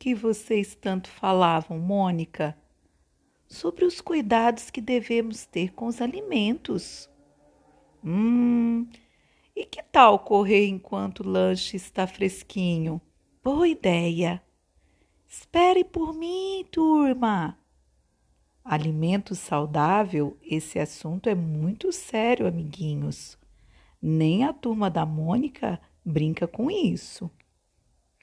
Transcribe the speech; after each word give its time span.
que 0.00 0.14
vocês 0.14 0.74
tanto 0.74 1.10
falavam, 1.10 1.78
Mônica? 1.78 2.56
Sobre 3.46 3.84
os 3.84 4.00
cuidados 4.00 4.70
que 4.70 4.80
devemos 4.80 5.44
ter 5.44 5.74
com 5.74 5.86
os 5.86 6.00
alimentos. 6.00 7.06
Hum, 8.02 8.88
e 9.54 9.66
que 9.66 9.82
tal 9.82 10.20
correr 10.20 10.66
enquanto 10.66 11.20
o 11.20 11.28
lanche 11.28 11.76
está 11.76 12.06
fresquinho? 12.06 12.98
Boa 13.44 13.68
ideia. 13.68 14.42
Espere 15.28 15.84
por 15.84 16.14
mim, 16.14 16.64
turma. 16.72 17.58
Alimento 18.64 19.34
saudável, 19.34 20.38
esse 20.42 20.78
assunto 20.78 21.28
é 21.28 21.34
muito 21.34 21.92
sério, 21.92 22.46
amiguinhos. 22.46 23.36
Nem 24.00 24.44
a 24.44 24.52
turma 24.54 24.88
da 24.88 25.04
Mônica 25.04 25.78
brinca 26.02 26.48
com 26.48 26.70
isso. 26.70 27.30